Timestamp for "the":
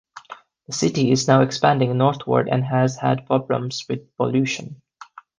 0.65-0.73